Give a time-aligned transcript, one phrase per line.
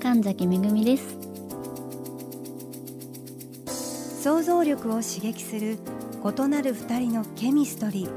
[0.00, 1.18] 神崎めぐみです。
[4.22, 5.78] 想像力を刺激する
[6.24, 8.10] 異なる二人のケミストリー。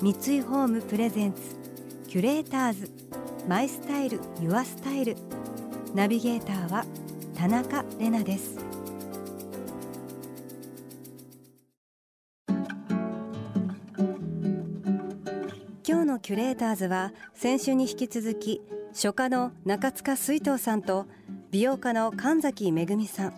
[0.00, 1.40] 三井ホームプレゼンツ
[2.08, 2.90] キュレーターズ。
[3.48, 5.16] マイスタイルユアスタイル。
[5.94, 6.84] ナビゲーターは
[7.34, 8.58] 田中れなです。
[15.86, 18.60] 今日のキュレーターズは先週に引き続き
[19.00, 21.06] 書家の中塚水藤さんと
[21.52, 23.32] 美容家の神崎めぐみさん。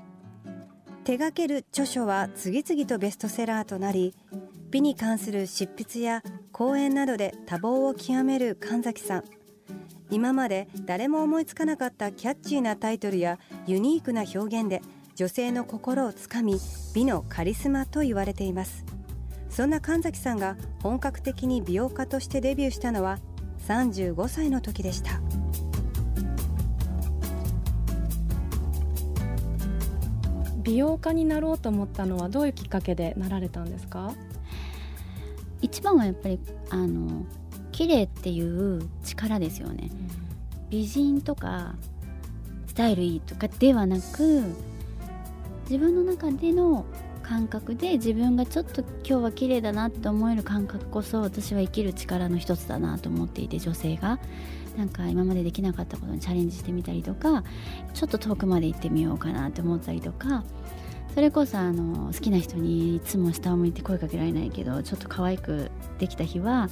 [1.04, 4.14] 手掛ける著書は次々とベストセラーとなり
[4.70, 9.24] 美に関する執筆や講演などで多忙を極める神崎さん。
[10.10, 14.80] 今まで誰も思いつかなかったキャッチーなタイトルやユニークな表現で
[15.14, 16.58] 女性の心をつかみ
[16.94, 18.86] 美のカリスマと言われています。
[19.50, 23.18] そんな神崎さんが本格的に美容家としてデビューしたのは
[23.68, 25.20] 35歳の時でした。
[30.62, 34.12] 美容家になろうと思ったのはどういうきっかけでなられたんですか？
[35.62, 36.38] 一番はやっぱり
[36.70, 37.24] あの
[37.72, 41.74] 綺麗っていう力ですよね、うん、美人とか
[42.66, 44.42] スタイルいいとかではなく
[45.64, 46.84] 自分の中での
[47.22, 54.18] 感覚で自分がちょっと今日は綺麗だなって思える感覚こそ私は生きる力の一つだなと思っていて女性が
[54.80, 57.44] なんか今までできなかったことにチャレンジしてみたりとか
[57.92, 60.42] ちょっと遠くまで行ってみようかなって思ったりとか
[61.14, 66.70] それこそあの好きな人にいつも下を向いて声かけられないけどちょっと可愛くできた日は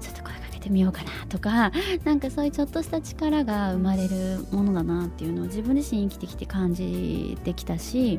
[0.00, 1.72] ちょっと声かけてみようかなとか
[2.04, 8.18] なんかそういうちょっとした力が生まれるものだなっていうのを自分自身生きてきて感じてきたし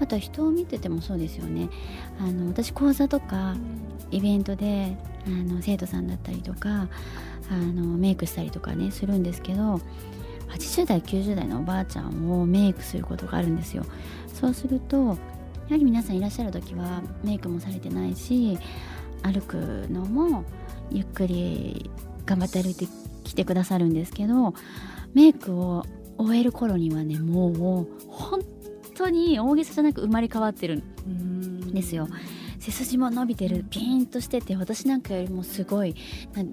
[0.00, 1.68] あとは人を見ててもそうですよね。
[2.18, 3.54] あの私講座とか
[4.10, 4.96] イベントで
[5.26, 6.88] あの生徒さんだったりとか
[7.50, 9.80] あのメイクしたりとかねするんですけど
[10.48, 13.84] 80代90代のおばあちゃんをメイクすることがあるんですよ。
[14.32, 18.58] そうするとやはり皆さんいらっしゃる時はメイクもされてないし
[19.22, 19.54] 歩く
[19.90, 20.44] のも
[20.90, 21.90] ゆっくり
[22.26, 22.86] 頑張って歩いて
[23.22, 24.54] きてくださるんですけど
[25.14, 25.84] メイクを
[26.18, 28.40] 終える頃にはねもう本
[29.00, 32.08] 当に大げさじゃなく生まれ変わってるんですよ。
[32.58, 35.94] 背筋も伸びてるピーンとしてて私なんかよりもすごい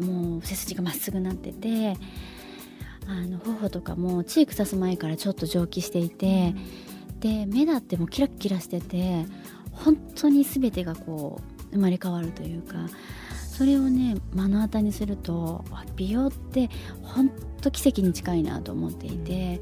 [0.01, 1.97] もう背筋がまっすぐなってて
[3.05, 6.55] あの頬とかもチーク刺す前からちょっと蒸気していて
[7.19, 9.25] で目だってもキラキラしてて
[9.73, 12.75] 本当に全てがこう生まれ変わるというか
[13.51, 15.65] それをね目の当たりにすると
[15.97, 16.69] 美容って
[17.01, 17.29] 本
[17.59, 19.59] 当奇跡に近いなと思っていて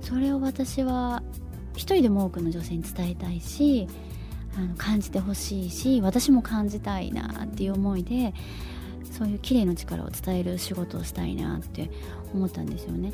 [0.00, 1.22] それを私は
[1.74, 3.86] 一人でも多くの女性に伝えたいし
[4.56, 8.32] あの感じてほしいし私も感じたいなっていう思いで
[9.10, 11.90] そういう綺麗の力を伝える仕事をしたいなって
[12.32, 13.12] 思ったんですよね。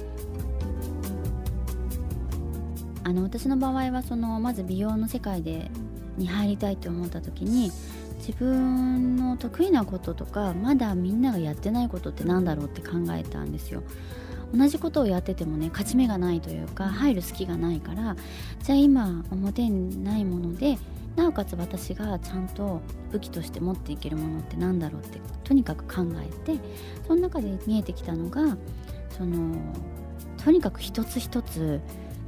[3.03, 5.70] あの私の場合はそのまず美容の世界で
[6.16, 7.72] に入りたいと思った時に
[8.19, 13.82] 自分の得意なこととかまだみんながやってないことって何だろうって考えたんですよ。
[14.56, 18.16] 同じことをやっててもね勝ち目がないというか入る隙がないから
[18.62, 20.78] じゃあ今表にないもので
[21.16, 22.81] なおかつ私がちゃんと
[23.12, 26.61] 武器として持っていけるものって何だろうってとにかく考えて
[27.06, 28.56] その中で見えてきたのが
[29.11, 29.56] その
[30.43, 31.81] とにかく一つ一つ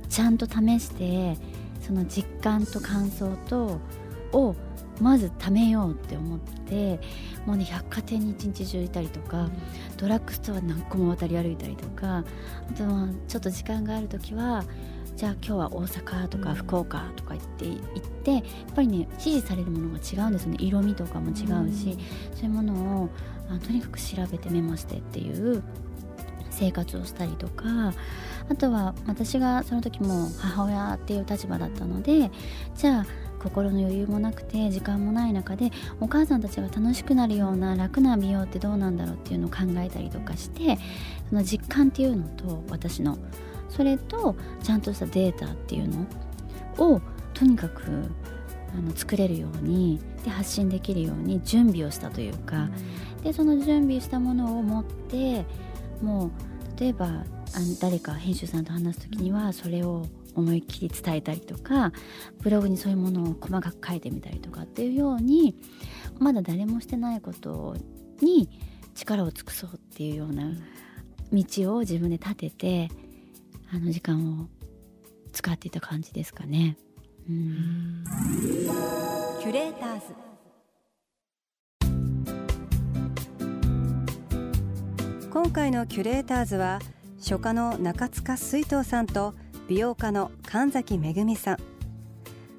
[0.08, 1.36] ちゃんと試して
[1.80, 3.80] その実感と感想と
[4.32, 4.54] を
[5.02, 7.00] まず貯めようって思って
[7.44, 9.50] もうね百貨店に一日中いたりとか、
[9.96, 12.24] ドラッグストア何個も渡り歩いたりとか
[12.70, 14.64] あとはちょっと時間がある時は
[15.16, 18.42] じゃあ今日は大阪とか福岡とか行って行ってやっ
[18.74, 20.56] ぱりね支持されるものが違うんですね。
[20.58, 23.10] 色味とかも違うし、うん、そういうものを
[23.50, 25.62] あとにかく調べてメモしてっていう
[26.50, 27.92] 生活をしたりとか
[28.48, 32.30] あとは私がその時も母親っていう立場だったので
[32.76, 33.06] じゃあ
[33.42, 40.78] 心の余裕もなくて時間もない中でお母さんたちが楽しくなるような楽な美容ってどうなんだろうっていうのを考えたりとかして
[41.28, 43.18] その実感っていうのと私の。
[43.72, 46.06] それとちゃんとしたデータっていうの
[46.76, 47.00] を
[47.32, 47.82] とにかく
[48.74, 52.68] あの作れるようにで発信できるように準備をしたというか
[53.22, 55.46] でその準備したものを持って
[56.02, 57.24] もう例えばあの
[57.80, 61.92] 誰か編集さんと話す時にはそれを思いっきり伝えたりとか
[62.40, 65.56] ブログにそういうものを細かく書いてみたりとかっていうように
[66.18, 67.76] まだ誰もしてないこと
[68.20, 68.48] に
[68.94, 70.50] 力を尽くそうっていうような
[71.32, 72.88] 道を自分で立てて
[73.72, 74.48] あの時間を
[75.32, 76.76] 使っていた感じですかね。
[77.28, 78.04] うん、
[79.40, 80.32] キュレーターズ
[85.30, 86.80] 今回のキュレーターズは
[87.18, 89.34] 書家の中塚水藤さんと
[89.68, 91.56] 美容家の神崎恵さん。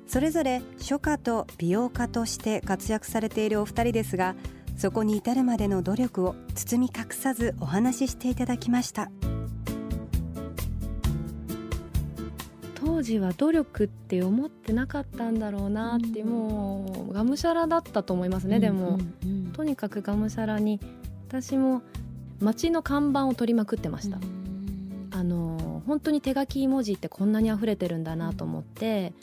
[0.08, 4.36] それぞれ書家と美容家として活躍されているお二人ですが
[4.78, 9.10] そこに至るまでの努力を包み隠さずお話ししていただきました。
[12.76, 20.80] 当時は努力って思ってなかったんだろうなって、うん、もうがむしゃらだったと思いますね、うん、でも、うん、とにかくがむしゃらに
[21.30, 21.82] 私も
[22.40, 24.20] 街の看板を取りまくってました、
[25.12, 25.53] あの
[25.88, 29.14] 本当に手書き文字ってこんなに溢れてるんだなと思って、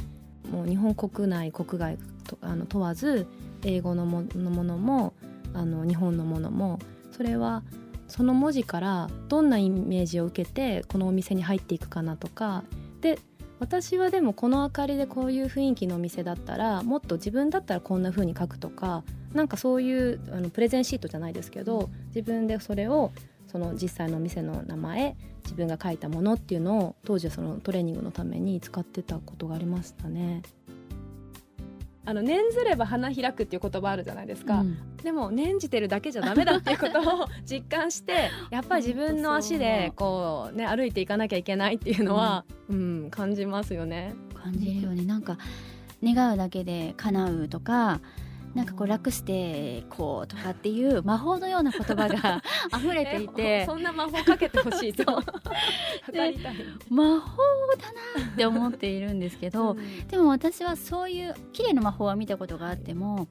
[0.50, 3.26] もう日本国内国外とあの問わず
[3.64, 5.12] 英語のものものも
[5.54, 6.78] あの日本のものも
[7.12, 7.62] それは
[8.08, 12.64] その文字からどんなイメージを受けてこのお店に入っていくかなとか。
[13.00, 13.18] で
[13.60, 19.04] 私はでもこの明かりでこういう雰囲気のお店だったらもっと自分だったらこんな風に書くとか
[19.34, 23.12] なんかそういうあのプレゼンシートじゃないですけど自分でそれを
[23.50, 30.42] その実際のお店の名前自分が書いたものっていうのを当時はそのトレーニングのために使ってたことがありましたね。
[32.06, 44.14] あの念ずれば花開くっていう言葉あるじゃないですか、うん、でも念じてるだけじゃダメだっていうことを 実感してやっぱり自分の足でこうね歩いていかなきゃいけないっていうのは、うん、うん、感じますよね。
[44.34, 45.04] 感じるよね。
[45.04, 45.36] なんか
[46.02, 48.00] 願うだけで叶うとか
[48.54, 52.42] なんかこう楽してこうとかっていう魔法のような言葉が
[52.76, 53.64] 溢れていて。
[53.66, 55.04] そんな魔法かけてほしいと。
[56.88, 57.42] 魔法
[57.78, 63.28] だなって思っているんですけど、うん、でも私はそういう綺麗な魔法は見たことがあっても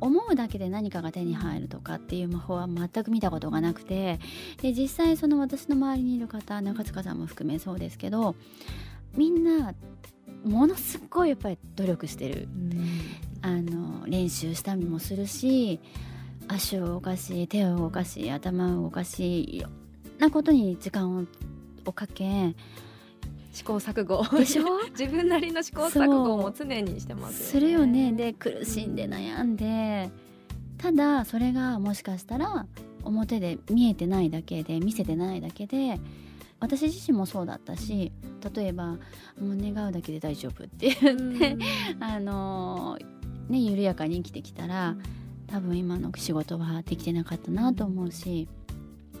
[0.00, 4.20] 思うだけで何かが手に入るとかっていう魔法は全く見たことがなくて
[4.60, 8.36] で実際その私の周りにいる方中塚さんも含めそうですけど
[9.16, 9.74] みんな
[10.44, 13.00] ものすごいやっぱり努力してる、うん、
[13.46, 15.78] あの練習したりもするし
[16.48, 19.72] 足を動かし手を動かし頭を動かしいろん
[20.18, 21.16] なことに時間
[21.84, 22.56] をかけ
[23.52, 24.24] 試行錯誤。
[24.36, 24.64] でしょ？
[24.98, 28.12] 自分なりの試行錯誤も常にしてます、ね、するよね。
[28.12, 30.10] で苦しんで悩んで
[30.76, 32.66] ただそれがもしかしたら
[33.04, 36.00] 表で見えてないだけで見せてないだけで
[36.58, 38.10] 私自身もそうだったし
[38.54, 38.94] 例えば
[39.40, 41.56] 「もう願うだけで大丈夫」って言って
[42.00, 42.98] あの
[43.48, 44.96] ね緩やかに生きてきたら
[45.46, 48.48] 多分今の仕事はできてなかったなと思うし。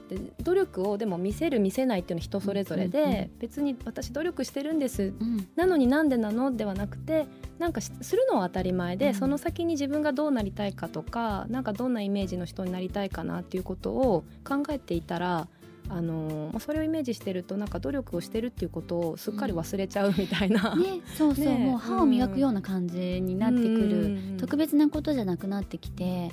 [0.08, 7.26] で努力をでも見せる見せないっていうのは人それぞれで、うんうんうん、別に私努力してるんです、うん、なのになんでなのではなくて
[7.58, 15.48] なんかするのは当たり前で、うん、その先に自分がどうなりたいかとかなんかどんなイメージの人になりたいかなっていうことを考えていたら
[15.88, 26.32] あのそれをイメージしてるとなんか努力をしてるっていうことをすっかり忘れちゃうみたいな、うん、ね、そうそう、ね、もう歯を磨くような感じになってくる、うん、特別なことじゃなくなってきて。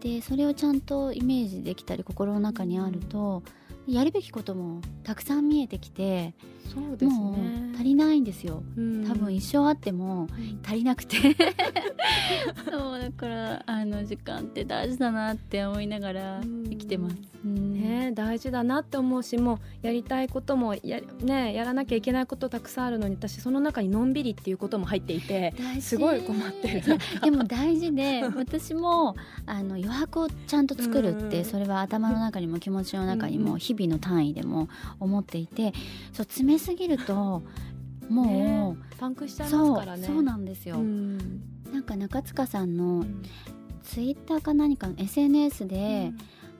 [0.00, 3.42] でそれをちゃんとイメージできたり心の中にあると
[3.88, 6.34] やるべきこともたくさん見えてきて
[6.74, 10.28] そうです、ね、もう足りないんですよ、うん、多分一生あっても
[10.64, 11.16] 足りなくて。
[12.70, 26.82] そうだからあの時間って大事だなって思いながら生きてます、うん、ね、大事だなって思うしもうやりたいこともや,、ね、やらなきゃいけないことたくさんあるのに私その中にのんびりっていうことも入っていてすごい困ってる。
[27.22, 29.16] でも大事で私も
[29.46, 34.68] あの余白をちゃんと作るって、それは頭の中にも気持ちの中にも日々の単位でも
[34.98, 35.72] 思っていて
[36.12, 37.42] そう詰めすぎると
[38.08, 40.06] もう、パンクしちゃいますからね。
[40.06, 41.18] そうなんですよ、うん、
[41.70, 43.04] なんか中塚さんの
[43.82, 46.12] ツイッターか何かの SNS で、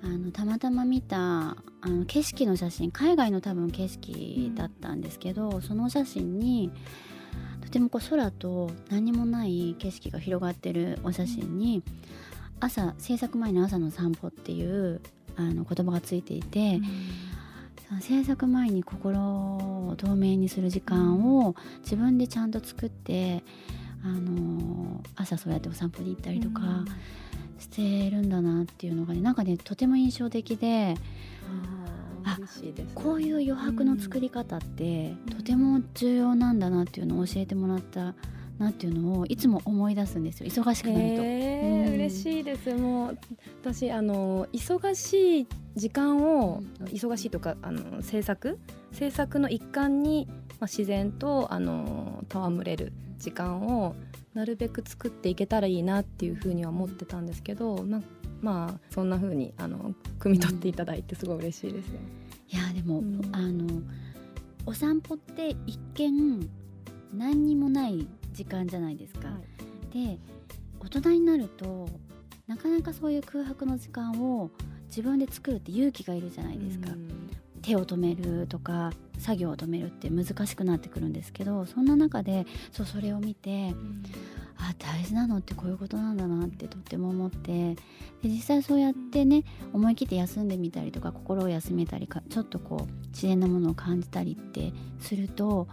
[0.02, 6.70] うん、あのたまたま見たあの景色の写真海外の多分景色だったんですけど、うん、その写真に
[7.62, 11.82] とてもこう空と何もない景色が広がってるお写真に
[12.60, 15.00] 朝制作前の朝の散歩っていう
[15.38, 16.80] あの言葉がついていて、
[17.92, 23.44] うん、制作前に心を透明にする時間を自分でちゃんと作って
[24.04, 26.84] あの朝そうやってお散歩に行ったりとか
[27.58, 30.96] してるんだなっていうのがねなんかねとても印象的で。
[32.24, 32.46] あ、ね、
[32.94, 38.14] こういう余白の作り方って、とても重要なんだなっていうのを教えてもらった
[38.58, 40.46] なっていうのをいつも思い出すんですよ。
[40.48, 41.22] 忙しくなると。
[41.22, 42.74] えー、嬉しいです。
[42.74, 43.18] もう
[43.62, 45.46] 私あの忙しい
[45.76, 48.58] 時間を、忙しいとかあの制作？
[48.92, 53.94] 制作の一環に、まあ、自然とあの戯れる時間を
[54.34, 58.02] なるべく作っていけたらいいなっていうふうには思ってたんですけどま
[58.40, 61.98] まあそんなふうにあの汲み取っていただいてすごい嬉しいですね。
[62.50, 63.82] いやでも、うん、あの
[64.64, 66.48] お散歩って一見
[67.12, 68.06] 何にもない
[68.38, 69.26] 時間じゃないですか。
[69.26, 69.34] は
[69.92, 70.18] い、で
[70.78, 71.88] 大人になると
[72.46, 74.50] なかなかそういう空白の時間を
[74.86, 76.90] 自分で作るって勇気がいるじゃないですか。
[77.62, 83.74] 手を止めるとか作業を止めるって難しくなってくるんですけどそんな中でそうそれを見て、
[84.56, 87.78] あ大事なのってこういうことなんだなってとっても思ってで
[88.24, 89.42] 実際そうやってね
[89.72, 95.66] 思い切って休んでみたりとか心を休めたりかちょっとこう自然なものを感じたりってすると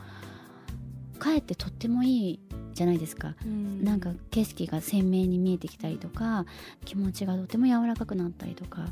[1.15, 2.39] かえってとってもいい
[2.73, 6.45] じゃないですか、うん、なんか景色が鮮明に見えてきたりとか
[6.83, 8.85] 気持ちがとても柔らかくなったりとか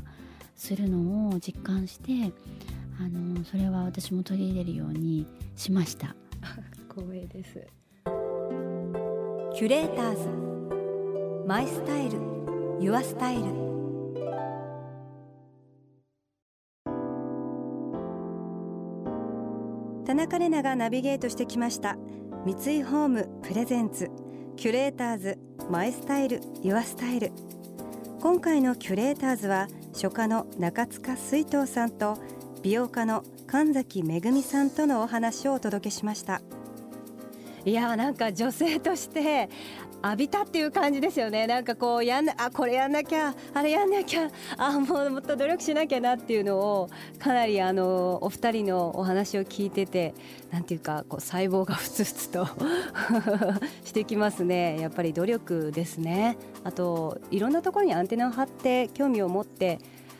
[0.56, 2.32] するのを実感して
[3.00, 5.26] あのそれは私も取り入れるように
[5.56, 6.14] しました。
[6.94, 7.66] 光栄です。
[9.54, 10.28] キュレーターズ。
[11.46, 12.18] マイスタイル。
[12.80, 13.73] ユアスタイル
[20.14, 21.96] 田中れながナビゲートしてきました。
[22.46, 24.12] 三井ホームプレゼンツ
[24.54, 27.32] キュレーターズマイスタイルユアスタイル。
[28.20, 32.16] 今回のキュレーターズは書家の中塚水藤さんと
[32.62, 36.42] 美容家の神崎めぐみさんとのお話をお届けしました。
[37.64, 39.48] いやなんか女性として
[40.04, 41.46] 浴びたっていう感じですよね。
[41.46, 50.14] なんかこうやんあこれやんなきゃあれやんなきゃあもうもっと努力しなきゃなっていうのをかなりあのお二人のお話を聞いてて
[50.50, 52.46] なんていうかこう細胞がふつふつと
[53.84, 54.78] してきますね。
[54.78, 56.36] やっぱり努力ですね。
[56.64, 59.78] あといろんなところにアンテナを張って興味を持って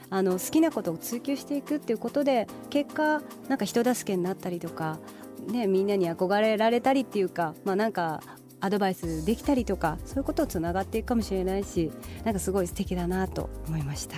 [0.09, 4.99] あの好きなことを追求していくっていうことで結果なんか人助けになったりとか
[5.47, 8.23] ね、みんなに憧れられたりっていうか、まあ、なんか
[8.65, 11.93] アドバイスできたりとかそういうことをつながっていくかもしれないし
[12.25, 14.17] なんかすごい素敵だなと思いました。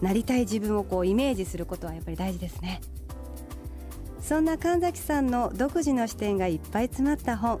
[0.00, 2.80] なりたい自分をこうイメージすることはやっぱり大事ですね。
[4.20, 7.58] そんな神崎さんの独自の視点がいっぱい詰まった本。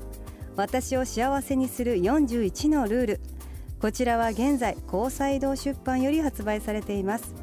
[0.54, 3.20] 私を幸せにする41のルール。
[3.80, 7.34] こちらは現在高裁堂出版より発売されています。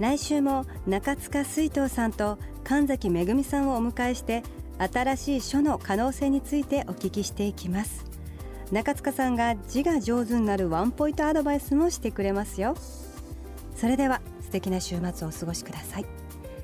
[0.00, 4.42] 来週も中塚水藤さんと神崎めぐみさんをお迎えして
[4.78, 8.04] 新しい書の可能性についてお聞きしていきます。
[8.72, 12.76] 中塚さんが字が上手になるワンポイントアドバイスもしてくれますよ。
[13.76, 16.06] それでは素敵な週末をお過ごしください。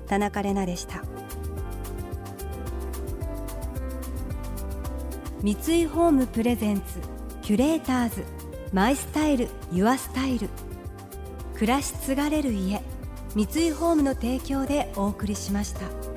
[0.09, 1.03] 田中れなでした。
[5.43, 6.83] 三井ホームプレゼンツ
[7.43, 8.25] キュレーターズ
[8.73, 10.49] マイスタイルユアスタイル。
[11.55, 12.83] 暮らし継がれる家
[13.35, 16.12] 三井ホームの提供でお送りしました。